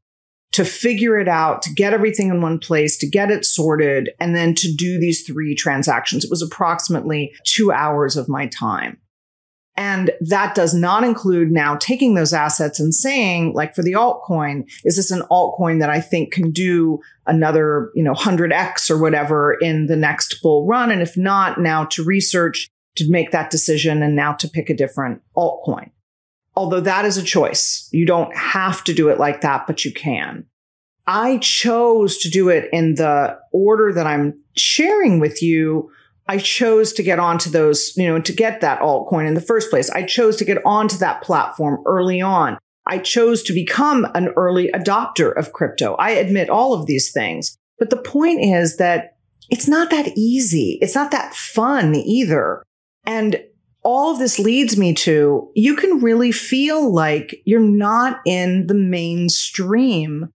to 0.53 0.63
figure 0.63 1.19
it 1.19 1.27
out, 1.27 1.61
to 1.63 1.73
get 1.73 1.93
everything 1.93 2.29
in 2.29 2.41
one 2.41 2.59
place, 2.59 2.97
to 2.97 3.09
get 3.09 3.31
it 3.31 3.43
sorted, 3.43 4.11
and 4.19 4.35
then 4.35 4.55
to 4.55 4.73
do 4.73 4.99
these 4.99 5.25
three 5.25 5.55
transactions. 5.55 6.23
It 6.23 6.29
was 6.29 6.41
approximately 6.41 7.33
two 7.43 7.71
hours 7.71 8.15
of 8.15 8.29
my 8.29 8.47
time. 8.47 8.99
And 9.75 10.11
that 10.21 10.53
does 10.53 10.75
not 10.75 11.03
include 11.03 11.51
now 11.51 11.77
taking 11.77 12.13
those 12.13 12.31
assets 12.31 12.79
and 12.79 12.93
saying, 12.93 13.53
like 13.53 13.73
for 13.73 13.81
the 13.81 13.93
altcoin, 13.93 14.69
is 14.83 14.97
this 14.97 15.09
an 15.09 15.23
altcoin 15.31 15.79
that 15.79 15.89
I 15.89 15.99
think 15.99 16.31
can 16.31 16.51
do 16.51 16.99
another, 17.25 17.89
you 17.95 18.03
know, 18.03 18.13
100x 18.13 18.91
or 18.91 19.01
whatever 19.01 19.53
in 19.53 19.87
the 19.87 19.95
next 19.95 20.41
bull 20.43 20.67
run? 20.67 20.91
And 20.91 21.01
if 21.01 21.17
not, 21.17 21.59
now 21.59 21.85
to 21.85 22.03
research 22.03 22.69
to 22.97 23.09
make 23.09 23.31
that 23.31 23.49
decision 23.49 24.03
and 24.03 24.15
now 24.15 24.33
to 24.33 24.47
pick 24.47 24.69
a 24.69 24.75
different 24.75 25.23
altcoin. 25.35 25.89
Although 26.55 26.81
that 26.81 27.05
is 27.05 27.17
a 27.17 27.23
choice. 27.23 27.89
You 27.91 28.05
don't 28.05 28.35
have 28.35 28.83
to 28.85 28.93
do 28.93 29.09
it 29.09 29.19
like 29.19 29.41
that, 29.41 29.65
but 29.67 29.83
you 29.83 29.91
can. 29.91 30.45
I 31.07 31.37
chose 31.39 32.17
to 32.19 32.29
do 32.29 32.49
it 32.49 32.69
in 32.71 32.95
the 32.95 33.37
order 33.51 33.91
that 33.93 34.07
I'm 34.07 34.39
sharing 34.55 35.19
with 35.19 35.41
you 35.41 35.91
I 36.27 36.37
chose 36.37 36.93
to 36.93 37.03
get 37.03 37.19
onto 37.19 37.49
those, 37.49 37.93
you 37.97 38.07
know, 38.07 38.19
to 38.21 38.33
get 38.33 38.61
that 38.61 38.79
altcoin 38.79 39.27
in 39.27 39.33
the 39.33 39.41
first 39.41 39.69
place. 39.69 39.89
I 39.89 40.03
chose 40.03 40.37
to 40.37 40.45
get 40.45 40.65
onto 40.65 40.97
that 40.97 41.21
platform 41.21 41.83
early 41.85 42.21
on. 42.21 42.57
I 42.85 42.99
chose 42.99 43.43
to 43.43 43.53
become 43.53 44.07
an 44.13 44.29
early 44.35 44.69
adopter 44.73 45.35
of 45.35 45.53
crypto. 45.53 45.95
I 45.95 46.11
admit 46.11 46.49
all 46.49 46.73
of 46.73 46.85
these 46.85 47.11
things. 47.11 47.57
But 47.77 47.89
the 47.89 47.97
point 47.97 48.41
is 48.41 48.77
that 48.77 49.17
it's 49.49 49.67
not 49.67 49.89
that 49.89 50.17
easy. 50.17 50.77
It's 50.81 50.95
not 50.95 51.11
that 51.11 51.33
fun 51.33 51.95
either. 51.95 52.63
And 53.05 53.41
all 53.83 54.11
of 54.11 54.19
this 54.19 54.39
leads 54.39 54.77
me 54.77 54.93
to 54.93 55.51
you 55.55 55.75
can 55.75 56.01
really 56.01 56.31
feel 56.31 56.93
like 56.93 57.41
you're 57.45 57.59
not 57.59 58.21
in 58.25 58.67
the 58.67 58.73
mainstream 58.73 60.29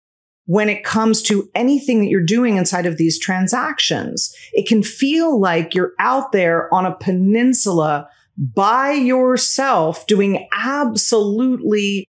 when 0.45 0.69
it 0.71 0.85
comes 0.85 1.23
to 1.23 1.51
anything 1.55 2.01
that 2.01 2.09
you're 2.09 2.25
doing 2.25 2.57
inside 2.57 2.87
of 2.87 2.97
these 2.97 3.19
transactions. 3.19 4.35
It 4.53 4.67
can 4.67 4.83
feel 4.83 5.39
like 5.39 5.75
you're 5.75 5.93
out 5.99 6.33
there 6.33 6.73
on 6.73 6.87
a 6.87 6.97
peninsula 6.97 8.09
by 8.39 8.93
yourself 8.93 10.07
doing 10.07 10.49
absolutely 10.55 12.09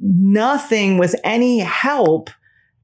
nothing 0.00 0.98
with 0.98 1.14
any 1.22 1.60
help. 1.60 2.30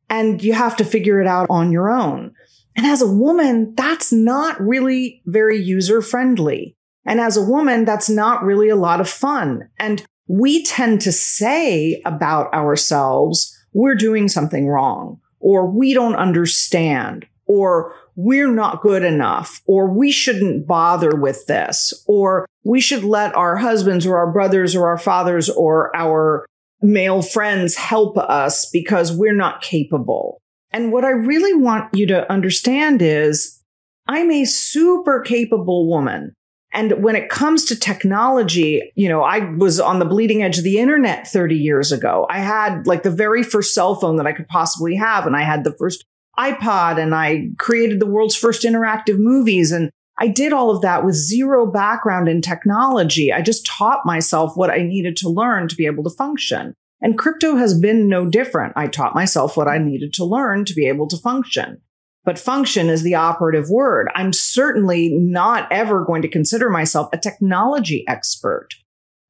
And 0.08 0.42
you 0.42 0.52
have 0.52 0.76
to 0.76 0.84
figure 0.84 1.20
it 1.20 1.26
out 1.26 1.48
on 1.50 1.72
your 1.72 1.90
own. 1.90 2.32
And 2.76 2.86
as 2.86 3.02
a 3.02 3.12
woman, 3.12 3.74
that's 3.74 4.12
not 4.12 4.60
really 4.60 5.22
very 5.26 5.60
user 5.60 6.00
friendly. 6.00 6.76
And 7.04 7.20
as 7.20 7.36
a 7.36 7.44
woman, 7.44 7.84
that's 7.84 8.08
not 8.08 8.42
really 8.42 8.68
a 8.68 8.76
lot 8.76 9.00
of 9.00 9.08
fun. 9.08 9.68
And 9.78 10.04
we 10.28 10.64
tend 10.64 11.00
to 11.02 11.12
say 11.12 12.00
about 12.04 12.52
ourselves, 12.54 13.56
we're 13.72 13.94
doing 13.94 14.28
something 14.28 14.68
wrong 14.68 15.20
or 15.40 15.66
we 15.66 15.94
don't 15.94 16.14
understand 16.14 17.26
or 17.46 17.94
we're 18.14 18.52
not 18.52 18.82
good 18.82 19.02
enough 19.02 19.60
or 19.66 19.92
we 19.92 20.10
shouldn't 20.10 20.66
bother 20.66 21.16
with 21.16 21.46
this 21.46 21.92
or 22.06 22.46
we 22.64 22.80
should 22.80 23.02
let 23.02 23.34
our 23.34 23.56
husbands 23.56 24.06
or 24.06 24.16
our 24.18 24.32
brothers 24.32 24.76
or 24.76 24.88
our 24.88 24.98
fathers 24.98 25.50
or 25.50 25.94
our 25.96 26.46
male 26.80 27.22
friends 27.22 27.76
help 27.76 28.16
us 28.18 28.68
because 28.72 29.12
we're 29.12 29.34
not 29.34 29.62
capable. 29.62 30.40
And 30.70 30.92
what 30.92 31.04
I 31.04 31.10
really 31.10 31.54
want 31.54 31.94
you 31.94 32.06
to 32.08 32.30
understand 32.30 33.02
is 33.02 33.62
I'm 34.08 34.30
a 34.30 34.44
super 34.44 35.20
capable 35.20 35.88
woman. 35.88 36.34
And 36.72 37.02
when 37.02 37.16
it 37.16 37.28
comes 37.28 37.66
to 37.66 37.78
technology, 37.78 38.92
you 38.94 39.08
know, 39.08 39.22
I 39.22 39.40
was 39.56 39.78
on 39.78 39.98
the 39.98 40.06
bleeding 40.06 40.42
edge 40.42 40.56
of 40.56 40.64
the 40.64 40.78
internet 40.78 41.28
30 41.28 41.54
years 41.54 41.92
ago. 41.92 42.26
I 42.30 42.38
had 42.38 42.86
like 42.86 43.02
the 43.02 43.10
very 43.10 43.42
first 43.42 43.74
cell 43.74 43.94
phone 43.94 44.16
that 44.16 44.26
I 44.26 44.32
could 44.32 44.48
possibly 44.48 44.96
have. 44.96 45.26
And 45.26 45.36
I 45.36 45.42
had 45.42 45.64
the 45.64 45.74
first 45.78 46.04
iPod 46.38 46.98
and 46.98 47.14
I 47.14 47.48
created 47.58 48.00
the 48.00 48.06
world's 48.06 48.36
first 48.36 48.62
interactive 48.62 49.18
movies. 49.18 49.70
And 49.70 49.90
I 50.18 50.28
did 50.28 50.54
all 50.54 50.70
of 50.70 50.80
that 50.80 51.04
with 51.04 51.14
zero 51.14 51.66
background 51.66 52.28
in 52.28 52.40
technology. 52.40 53.32
I 53.32 53.42
just 53.42 53.66
taught 53.66 54.06
myself 54.06 54.56
what 54.56 54.70
I 54.70 54.78
needed 54.78 55.16
to 55.18 55.28
learn 55.28 55.68
to 55.68 55.76
be 55.76 55.84
able 55.84 56.04
to 56.04 56.10
function. 56.10 56.74
And 57.02 57.18
crypto 57.18 57.56
has 57.56 57.78
been 57.78 58.08
no 58.08 58.24
different. 58.26 58.72
I 58.76 58.86
taught 58.86 59.14
myself 59.14 59.56
what 59.56 59.68
I 59.68 59.76
needed 59.76 60.14
to 60.14 60.24
learn 60.24 60.64
to 60.64 60.74
be 60.74 60.86
able 60.86 61.08
to 61.08 61.16
function 61.18 61.82
but 62.24 62.38
function 62.38 62.88
is 62.88 63.02
the 63.02 63.14
operative 63.14 63.68
word. 63.68 64.08
I'm 64.14 64.32
certainly 64.32 65.10
not 65.12 65.70
ever 65.70 66.04
going 66.04 66.22
to 66.22 66.28
consider 66.28 66.70
myself 66.70 67.08
a 67.12 67.18
technology 67.18 68.04
expert. 68.08 68.68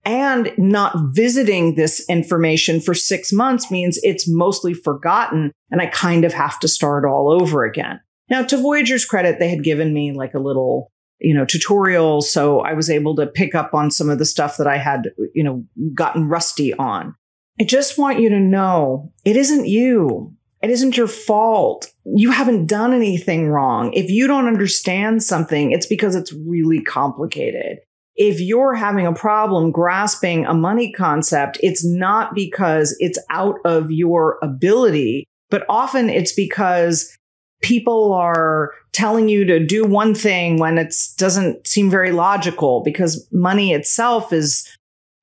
And 0.05 0.53
not 0.59 0.97
visiting 1.13 1.77
this 1.77 2.05
information 2.09 2.81
for 2.81 2.93
six 2.93 3.33
months 3.33 3.71
means 3.71 4.01
it's 4.03 4.29
mostly 4.29 4.75
forgotten 4.75 5.53
and 5.71 5.81
I 5.81 5.87
kind 5.87 6.25
of 6.25 6.33
have 6.35 6.59
to 6.61 6.69
start 6.69 7.05
all 7.05 7.31
over 7.31 7.65
again. 7.65 8.01
Now, 8.29 8.43
to 8.43 8.57
Voyager's 8.57 9.05
credit, 9.05 9.39
they 9.39 9.49
had 9.49 9.63
given 9.63 9.95
me 9.95 10.13
like 10.13 10.35
a 10.35 10.41
little, 10.41 10.91
you 11.21 11.35
know, 11.35 11.45
tutorial. 11.45 12.21
So 12.21 12.61
I 12.61 12.73
was 12.73 12.91
able 12.91 13.15
to 13.17 13.27
pick 13.27 13.55
up 13.55 13.75
on 13.75 13.91
some 13.91 14.11
of 14.11 14.19
the 14.19 14.25
stuff 14.25 14.57
that 14.57 14.67
I 14.67 14.79
had, 14.79 15.11
you 15.35 15.45
know, 15.45 15.65
gotten 15.95 16.29
rusty 16.29 16.75
on. 16.75 17.15
I 17.61 17.65
just 17.65 17.97
want 17.97 18.19
you 18.19 18.29
to 18.31 18.41
know 18.41 19.13
it 19.25 19.37
isn't 19.37 19.69
you. 19.69 20.35
It 20.63 20.71
isn't 20.71 20.97
your 20.97 21.09
fault. 21.09 21.93
You 22.05 22.31
haven't 22.31 22.67
done 22.67 22.93
anything 22.93 23.49
wrong. 23.49 23.93
If 23.95 24.11
you 24.11 24.27
don't 24.27 24.47
understand 24.47 25.23
something, 25.23 25.73
it's 25.73 25.87
because 25.87 26.15
it's 26.15 26.33
really 26.33 26.81
complicated. 26.81 27.79
If 28.15 28.41
you're 28.41 28.75
having 28.75 29.07
a 29.07 29.15
problem 29.15 29.73
grasping 29.73 30.47
a 30.47 30.55
money 30.55 30.93
concept, 30.93 31.59
it's 31.63 31.85
not 31.85 32.35
because 32.35 32.95
it's 33.01 33.19
out 33.31 33.57
of 33.65 33.91
your 33.91 34.39
ability, 34.43 35.25
but 35.51 35.65
often 35.69 36.09
it's 36.09 36.33
because 36.33 37.17
people 37.63 38.13
are 38.13 38.73
telling 38.93 39.29
you 39.29 39.45
to 39.47 39.65
do 39.65 39.85
one 39.85 40.15
thing 40.15 40.59
when 40.59 40.79
it 40.79 40.95
doesn't 41.17 41.67
seem 41.67 41.91
very 41.91 42.13
logical 42.13 42.83
because 42.85 43.27
money 43.33 43.73
itself 43.73 44.33
is 44.33 44.69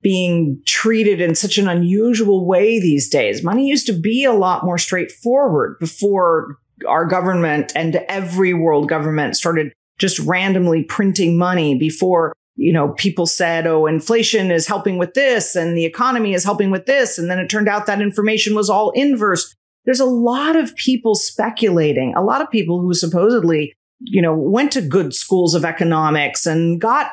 being 0.02 0.62
treated 0.66 1.20
in 1.20 1.36
such 1.36 1.58
an 1.58 1.68
unusual 1.68 2.46
way 2.46 2.80
these 2.80 3.10
days. 3.10 3.44
Money 3.44 3.68
used 3.68 3.86
to 3.88 3.94
be 3.94 4.24
a 4.24 4.34
lot 4.34 4.64
more 4.64 4.78
straightforward 4.78 5.78
before 5.80 6.58
our 6.88 7.06
government 7.06 7.72
and 7.76 7.98
every 8.08 8.54
world 8.54 8.88
government 8.88 9.36
started 9.36 9.74
just 10.00 10.20
randomly 10.20 10.84
printing 10.84 11.38
money 11.38 11.78
before 11.78 12.34
you 12.56 12.72
know 12.72 12.90
people 12.94 13.26
said 13.26 13.68
oh 13.68 13.86
inflation 13.86 14.50
is 14.50 14.66
helping 14.66 14.98
with 14.98 15.14
this 15.14 15.56
and 15.56 15.78
the 15.78 15.86
economy 15.86 16.34
is 16.34 16.44
helping 16.44 16.72
with 16.72 16.86
this 16.86 17.18
and 17.18 17.30
then 17.30 17.38
it 17.38 17.50
turned 17.50 17.68
out 17.68 17.86
that 17.86 18.02
information 18.02 18.56
was 18.56 18.70
all 18.70 18.92
inverse 18.92 19.54
there's 19.86 20.00
a 20.00 20.06
lot 20.06 20.56
of 20.56 20.76
people 20.76 21.16
speculating 21.16 22.14
a 22.16 22.24
lot 22.24 22.42
of 22.42 22.50
people 22.50 22.82
who 22.82 22.94
supposedly 22.94 23.74
you 24.02 24.22
know 24.22 24.34
went 24.34 24.72
to 24.72 24.82
good 24.82 25.14
schools 25.14 25.54
of 25.54 25.66
economics 25.66 26.46
and 26.46 26.80
got 26.80 27.12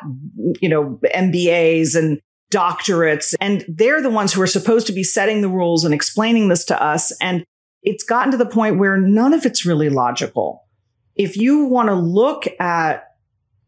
you 0.61 0.69
know 0.69 1.01
MBAs 1.15 1.97
and 1.97 2.21
doctorates. 2.53 3.35
And 3.41 3.65
they're 3.69 4.03
the 4.03 4.11
ones 4.11 4.33
who 4.33 4.43
are 4.43 4.47
supposed 4.47 4.87
to 4.87 4.93
be 4.93 5.03
setting 5.03 5.41
the 5.41 5.49
rules 5.49 5.85
and 5.85 5.93
explaining 5.93 6.49
this 6.49 6.65
to 6.67 6.83
us. 6.83 7.13
And 7.21 7.45
it's 7.83 8.05
gotten 8.05 8.33
to 8.33 8.39
the 8.39 8.47
point 8.47 8.79
where 8.79 8.97
none 8.97 9.33
of 9.33 9.47
it's 9.47 9.67
really 9.67 9.89
logical. 9.89 10.65
If 11.15 11.37
you 11.37 11.67
want 11.67 11.89
to 11.89 11.95
look 11.95 12.45
at 12.61 13.05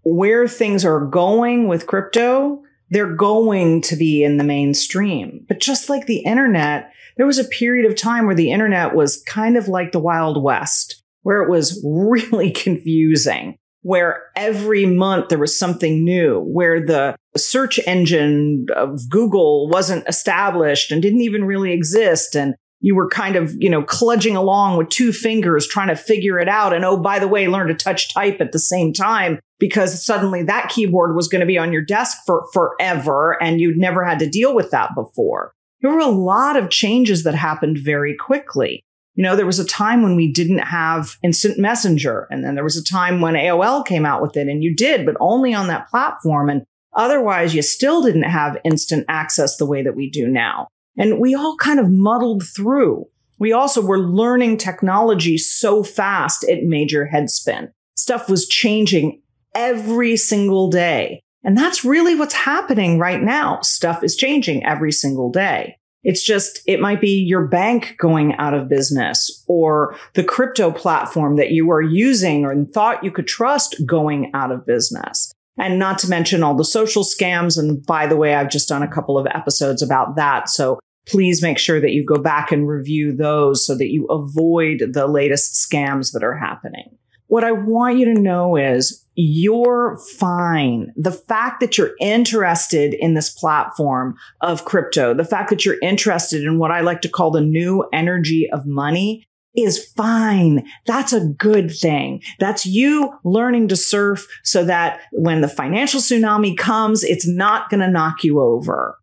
where 0.03 0.47
things 0.47 0.85
are 0.85 1.07
going 1.07 1.69
with 1.69 1.87
crypto, 1.87 2.63
they're 2.91 3.15
going 3.15 3.83
to 3.83 3.97
be 3.97 4.23
in 4.23 4.37
the 4.37 4.45
mainstream. 4.45 5.45
But 5.49 5.61
just 5.61 5.89
like 5.89 6.07
the 6.07 6.21
internet, 6.21 6.93
there 7.17 7.27
was 7.27 7.39
a 7.39 7.45
period 7.45 7.91
of 7.91 7.97
time 7.97 8.27
where 8.27 8.35
the 8.35 8.51
internet 8.51 8.95
was 8.95 9.23
kind 9.23 9.57
of 9.57 9.69
like 9.69 9.93
the 9.93 9.99
Wild 9.99 10.43
West, 10.43 11.03
where 11.23 11.43
it 11.43 11.51
was 11.51 11.83
really 11.85 12.51
confusing 12.51 13.59
where 13.83 14.25
every 14.37 14.87
month 14.87 15.29
there 15.29 15.39
was 15.39 15.59
something 15.59 16.05
new, 16.05 16.41
where 16.41 16.85
the 16.85 17.17
search 17.37 17.79
engine 17.87 18.67
of 18.75 19.09
Google 19.09 19.69
wasn't 19.69 20.09
established 20.09 20.91
and 20.91 21.01
didn't 21.01 21.21
even 21.21 21.45
really 21.45 21.73
exist. 21.73 22.35
And 22.35 22.55
you 22.81 22.95
were 22.95 23.09
kind 23.09 23.37
of, 23.37 23.55
you 23.59 23.71
know, 23.71 23.83
cludging 23.83 24.37
along 24.37 24.77
with 24.77 24.89
two 24.89 25.13
fingers 25.13 25.67
trying 25.67 25.89
to 25.89 25.97
figure 25.97 26.39
it 26.39 26.49
out. 26.49 26.73
And 26.73 26.85
oh, 26.85 26.97
by 26.97 27.19
the 27.19 27.29
way, 27.29 27.49
learn 27.49 27.69
to 27.69 27.75
touch 27.75 28.13
type 28.13 28.41
at 28.41 28.53
the 28.53 28.59
same 28.59 28.93
time 28.93 29.41
because 29.59 30.05
suddenly 30.05 30.43
that 30.45 30.71
keyboard 30.71 31.17
was 31.17 31.29
going 31.29 31.41
to 31.41 31.47
be 31.47 31.59
on 31.59 31.73
your 31.73 31.85
desk 31.85 32.19
for 32.27 32.47
forever 32.53 33.37
and 33.43 33.61
you'd 33.61 33.79
never 33.79 34.05
had 34.05 34.21
to 34.21 34.31
deal 34.31 34.55
with 34.55 34.71
that 34.71 34.95
before. 34.95 35.53
There 35.81 35.91
were 35.91 35.99
a 35.99 36.07
lot 36.07 36.57
of 36.57 36.71
changes 36.71 37.25
that 37.25 37.35
happened 37.35 37.79
very 37.79 38.17
quickly. 38.17 38.83
You 39.19 39.25
know, 39.25 39.35
there 39.35 39.47
was 39.47 39.59
a 39.59 39.67
time 39.67 40.05
when 40.05 40.15
we 40.15 40.31
didn't 40.31 40.61
have 40.61 41.17
instant 41.25 41.59
messenger. 41.59 42.29
And 42.31 42.45
then 42.45 42.55
there 42.55 42.63
was 42.63 42.77
a 42.77 42.85
time 42.85 43.21
when 43.21 43.35
AOL 43.35 43.85
came 43.85 44.07
out 44.07 44.23
with 44.23 44.37
it 44.37 44.47
and 44.47 44.63
you 44.63 44.73
did, 44.73 45.05
but 45.05 45.17
only 45.19 45.53
on 45.53 45.67
that 45.67 45.89
platform. 45.89 46.49
And 46.49 46.63
otherwise 46.95 47.53
you 47.53 47.63
still 47.63 48.01
didn't 48.01 48.23
have 48.23 48.61
instant 48.65 49.07
access 49.09 49.57
the 49.57 49.67
way 49.67 49.83
that 49.83 49.97
we 49.97 50.09
do 50.09 50.29
now. 50.29 50.69
And 50.97 51.19
we 51.19 51.35
all 51.35 51.57
kind 51.57 51.81
of 51.81 51.91
muddled 51.91 52.45
through. 52.47 53.07
We 53.41 53.53
also 53.53 53.83
were 53.83 53.99
learning 53.99 54.59
technology 54.59 55.37
so 55.37 55.83
fast 55.83 56.45
it 56.45 56.63
made 56.63 56.93
your 56.93 57.07
head 57.07 57.29
spin. 57.29 57.73
Stuff 57.97 58.31
was 58.31 58.47
changing 58.47 59.21
every 59.53 60.17
single 60.17 60.71
day. 60.71 61.23
And 61.43 61.59
that's 61.59 61.85
really 61.85 62.15
what's 62.15 62.35
happening 62.35 63.01
right 63.01 63.21
now. 63.21 63.63
Stuff 63.63 64.05
is 64.05 64.15
changing 64.15 64.65
every 64.65 64.93
single 64.93 65.33
day. 65.33 65.78
It's 66.09 66.25
just, 66.25 66.63
it 66.67 66.81
might 66.81 67.03
be 67.03 67.23
your 67.23 67.47
bank 67.47 67.97
going 67.99 68.35
out 68.37 68.55
of 68.55 68.71
business 68.71 69.45
or 69.47 69.95
the 70.15 70.25
crypto 70.25 70.73
platform 70.73 71.37
that 71.37 71.51
you 71.51 71.71
are 71.71 71.83
using 71.83 72.47
or 72.47 72.65
thought 72.65 73.05
you 73.05 73.11
could 73.11 73.27
trust 73.27 73.77
going 73.85 74.31
out 74.33 74.51
of 74.51 74.65
business. 74.65 75.31
And 75.59 75.79
not 75.79 75.99
to 75.99 76.09
mention 76.09 76.43
all 76.43 76.55
the 76.55 76.65
social 76.65 77.05
scams. 77.05 77.59
And 77.59 77.85
by 77.85 78.07
the 78.07 78.17
way, 78.17 78.35
I've 78.35 78.49
just 78.49 78.71
done 78.71 78.83
a 78.83 78.89
couple 78.89 79.19
of 79.19 79.27
episodes 79.27 79.83
about 79.83 80.17
that. 80.17 80.49
So 80.49 80.81
please 81.07 81.43
make 81.43 81.59
sure 81.59 81.79
that 81.79 81.93
you 81.93 82.07
go 82.07 82.17
back 82.17 82.53
and 82.53 82.67
review 82.67 83.15
those 83.15 83.67
so 83.67 83.77
that 83.77 83.93
you 83.93 84.07
avoid 84.07 84.95
the 84.95 85.07
latest 85.07 85.71
scams 85.71 86.13
that 86.13 86.25
are 86.25 86.39
happening. 86.39 86.97
What 87.29 87.45
I 87.45 87.53
want 87.53 87.99
you 87.99 88.07
to 88.07 88.21
know 88.21 88.57
is 88.57 89.05
you're 89.15 89.99
fine. 90.19 90.93
The 90.97 91.13
fact 91.13 91.61
that 91.61 91.77
you're 91.77 91.95
interested 92.01 92.95
in 92.95 93.15
this 93.15 93.31
platform 93.31 94.17
of 94.41 94.65
crypto, 94.65 95.15
the 95.15 95.25
fact 95.25 95.51
that 95.51 95.65
you're 95.65 95.81
interested 95.83 96.43
in 96.43 96.59
what 96.59 96.71
I 96.71 96.81
like 96.81 97.03
to 97.03 97.09
call 97.09 97.31
the 97.31 97.41
new 97.41 97.85
energy 97.93 98.49
of 98.51 98.67
money 98.67 99.25
is 99.55 99.85
fine. 99.97 100.67
That's 100.87 101.13
a 101.13 101.27
good 101.27 101.71
thing. 101.71 102.23
That's 102.39 102.65
you 102.65 103.13
learning 103.25 103.69
to 103.69 103.77
surf 103.77 104.27
so 104.45 104.65
that 104.65 105.01
when 105.13 105.41
the 105.41 105.49
financial 105.49 106.01
tsunami 106.01 106.57
comes, 106.57 107.03
it's 107.03 107.29
not 107.29 107.69
going 107.69 107.81
to 107.81 107.91
knock 107.91 108.25
you 108.25 108.41
over. 108.41 108.99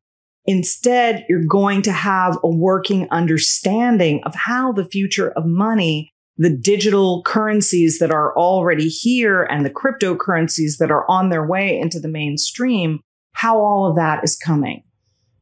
Instead, 0.45 1.25
you're 1.27 1.45
going 1.45 1.81
to 1.83 1.91
have 1.91 2.37
a 2.43 2.49
working 2.49 3.07
understanding 3.11 4.21
of 4.25 4.35
how 4.35 4.71
the 4.71 4.85
future 4.85 5.31
of 5.31 5.45
money, 5.45 6.13
the 6.37 6.49
digital 6.49 7.23
currencies 7.23 7.99
that 7.99 8.11
are 8.11 8.35
already 8.37 8.87
here 8.87 9.43
and 9.43 9.65
the 9.65 9.69
cryptocurrencies 9.69 10.77
that 10.79 10.91
are 10.91 11.09
on 11.09 11.29
their 11.29 11.45
way 11.45 11.79
into 11.79 11.99
the 11.99 12.09
mainstream, 12.09 12.99
how 13.33 13.59
all 13.59 13.89
of 13.89 13.95
that 13.95 14.23
is 14.23 14.35
coming. 14.35 14.83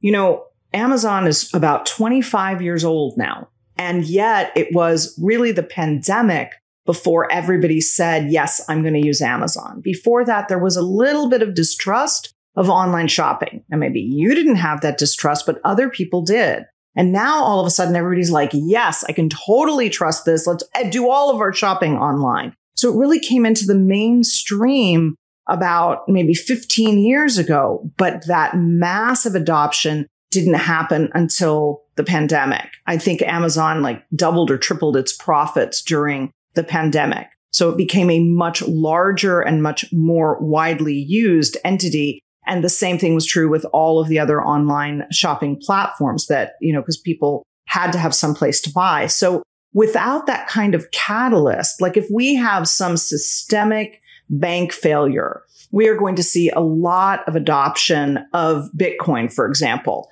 You 0.01 0.11
know, 0.11 0.45
Amazon 0.73 1.27
is 1.27 1.51
about 1.53 1.85
25 1.85 2.61
years 2.61 2.83
old 2.83 3.17
now. 3.17 3.49
And 3.77 4.05
yet 4.05 4.51
it 4.55 4.73
was 4.73 5.17
really 5.21 5.51
the 5.51 5.63
pandemic 5.63 6.51
before 6.85 7.31
everybody 7.31 7.81
said, 7.81 8.31
yes, 8.31 8.63
I'm 8.67 8.81
going 8.81 8.93
to 8.93 9.05
use 9.05 9.21
Amazon. 9.21 9.81
Before 9.81 10.25
that, 10.25 10.47
there 10.47 10.59
was 10.59 10.75
a 10.75 10.81
little 10.81 11.29
bit 11.29 11.41
of 11.41 11.55
distrust 11.55 12.33
of 12.55 12.69
online 12.69 13.07
shopping. 13.07 13.63
And 13.71 13.79
maybe 13.79 13.99
you 13.99 14.35
didn't 14.35 14.55
have 14.55 14.81
that 14.81 14.97
distrust, 14.97 15.45
but 15.45 15.59
other 15.63 15.89
people 15.89 16.23
did. 16.23 16.65
And 16.95 17.11
now 17.11 17.43
all 17.43 17.59
of 17.59 17.67
a 17.67 17.71
sudden 17.71 17.95
everybody's 17.95 18.31
like, 18.31 18.51
yes, 18.53 19.03
I 19.03 19.13
can 19.13 19.29
totally 19.29 19.89
trust 19.89 20.25
this. 20.25 20.45
Let's 20.45 20.63
eh, 20.75 20.89
do 20.89 21.09
all 21.09 21.31
of 21.31 21.41
our 21.41 21.53
shopping 21.53 21.97
online. 21.97 22.55
So 22.75 22.93
it 22.93 22.97
really 22.97 23.19
came 23.19 23.45
into 23.45 23.65
the 23.65 23.75
mainstream 23.75 25.15
about 25.47 26.07
maybe 26.07 26.33
15 26.33 26.99
years 26.99 27.37
ago, 27.37 27.89
but 27.97 28.25
that 28.27 28.55
massive 28.55 29.35
adoption 29.35 30.07
didn't 30.31 30.55
happen 30.55 31.09
until 31.13 31.81
the 31.95 32.03
pandemic. 32.03 32.67
I 32.87 32.97
think 32.97 33.21
Amazon 33.21 33.81
like 33.81 34.03
doubled 34.15 34.49
or 34.49 34.57
tripled 34.57 34.97
its 34.97 35.15
profits 35.15 35.81
during 35.81 36.31
the 36.55 36.63
pandemic. 36.63 37.27
So 37.51 37.69
it 37.69 37.77
became 37.77 38.09
a 38.09 38.19
much 38.19 38.63
larger 38.63 39.41
and 39.41 39.61
much 39.61 39.85
more 39.93 40.39
widely 40.39 40.95
used 40.95 41.57
entity 41.63 42.19
and 42.45 42.63
the 42.63 42.69
same 42.69 42.97
thing 42.97 43.15
was 43.15 43.25
true 43.25 43.49
with 43.49 43.65
all 43.73 43.99
of 43.99 44.07
the 44.07 44.19
other 44.19 44.41
online 44.41 45.03
shopping 45.11 45.59
platforms 45.61 46.27
that, 46.27 46.53
you 46.61 46.73
know, 46.73 46.81
because 46.81 46.97
people 46.97 47.43
had 47.65 47.91
to 47.91 47.97
have 47.97 48.13
some 48.13 48.35
place 48.35 48.61
to 48.61 48.71
buy. 48.71 49.07
So 49.07 49.43
without 49.73 50.27
that 50.27 50.47
kind 50.47 50.75
of 50.75 50.91
catalyst, 50.91 51.81
like 51.81 51.97
if 51.97 52.07
we 52.11 52.35
have 52.35 52.67
some 52.67 52.97
systemic 52.97 54.01
bank 54.29 54.71
failure, 54.71 55.43
we 55.71 55.87
are 55.87 55.97
going 55.97 56.15
to 56.15 56.23
see 56.23 56.49
a 56.49 56.59
lot 56.59 57.27
of 57.27 57.35
adoption 57.35 58.19
of 58.33 58.69
Bitcoin, 58.77 59.33
for 59.33 59.47
example. 59.47 60.09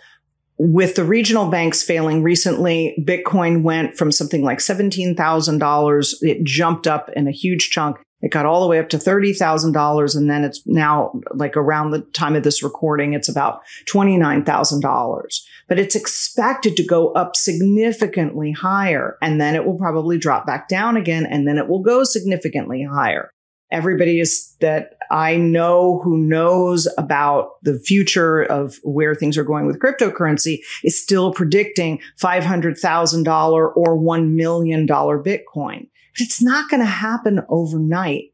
With 0.58 0.96
the 0.96 1.04
regional 1.04 1.50
banks 1.50 1.84
failing 1.84 2.24
recently, 2.24 2.96
Bitcoin 3.04 3.64
went 3.64 3.98
from 3.98 4.12
something 4.12 4.44
like 4.44 4.60
$17,000. 4.60 6.14
It 6.22 6.44
jumped 6.44 6.88
up 6.88 7.10
in 7.16 7.28
a 7.28 7.32
huge 7.32 7.70
chunk 7.72 7.98
it 8.22 8.32
got 8.32 8.46
all 8.46 8.62
the 8.62 8.68
way 8.68 8.80
up 8.80 8.90
to 8.90 8.98
$30,000. 8.98 10.16
And 10.16 10.30
then 10.30 10.44
it's 10.44 10.62
now 10.66 11.20
like 11.34 11.58
around 11.58 11.92
the 11.92 12.02
time 12.14 12.36
of 12.36 12.44
this 12.44 12.64
recording, 12.64 13.14
it's 13.14 13.30
about 13.30 13.62
$29,000. 13.90 15.42
But 15.68 15.80
it's 15.80 15.96
expected 15.96 16.76
to 16.78 16.86
go 16.86 17.12
up 17.14 17.36
significantly 17.36 18.52
higher. 18.52 19.18
And 19.22 19.40
then 19.40 19.56
it 19.56 19.66
will 19.66 19.78
probably 19.78 20.18
drop 20.18 20.46
back 20.46 20.68
down 20.68 20.98
again. 20.98 21.26
And 21.26 21.48
then 21.48 21.58
it 21.58 21.68
will 21.68 21.82
go 21.82 22.04
significantly 22.04 22.84
higher. 22.84 23.32
Everybody 23.72 24.20
is 24.20 24.54
that 24.60 24.98
I 25.12 25.36
know 25.36 26.00
who 26.04 26.18
knows 26.18 26.88
about 26.98 27.62
the 27.64 27.78
future 27.78 28.42
of 28.42 28.80
where 28.84 29.14
things 29.14 29.38
are 29.38 29.44
going 29.44 29.68
with 29.68 29.80
cryptocurrency 29.80 30.60
is 30.86 31.02
still 31.02 31.34
predicting 31.34 32.00
$500,000 32.20 33.76
or 33.76 33.98
$1 33.98 34.30
million 34.32 34.88
Bitcoin. 34.88 35.90
But 36.14 36.22
it's 36.22 36.42
not 36.42 36.70
going 36.70 36.80
to 36.80 36.86
happen 36.86 37.42
overnight. 37.50 38.34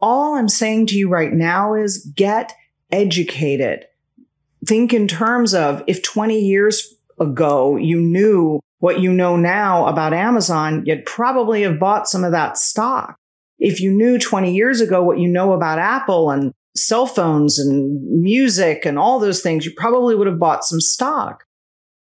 All 0.00 0.34
I'm 0.34 0.50
saying 0.50 0.88
to 0.88 0.96
you 0.96 1.08
right 1.08 1.32
now 1.32 1.74
is 1.74 2.04
get 2.14 2.52
educated. 2.90 3.86
Think 4.66 4.92
in 4.92 5.08
terms 5.08 5.54
of 5.54 5.82
if 5.86 6.02
20 6.02 6.38
years 6.38 6.94
ago 7.18 7.76
you 7.76 7.98
knew 7.98 8.60
what 8.80 9.00
you 9.00 9.12
know 9.12 9.36
now 9.36 9.86
about 9.86 10.12
Amazon, 10.12 10.84
you'd 10.84 11.06
probably 11.06 11.62
have 11.62 11.78
bought 11.78 12.08
some 12.08 12.22
of 12.24 12.32
that 12.32 12.58
stock. 12.58 13.16
If 13.64 13.80
you 13.80 13.92
knew 13.92 14.18
20 14.18 14.54
years 14.54 14.80
ago 14.80 15.02
what 15.02 15.18
you 15.18 15.28
know 15.28 15.52
about 15.52 15.78
Apple 15.78 16.30
and 16.30 16.52
cell 16.76 17.06
phones 17.06 17.58
and 17.58 18.02
music 18.22 18.84
and 18.84 18.98
all 18.98 19.18
those 19.18 19.40
things, 19.40 19.64
you 19.64 19.72
probably 19.76 20.14
would 20.14 20.26
have 20.26 20.38
bought 20.38 20.64
some 20.64 20.80
stock 20.80 21.44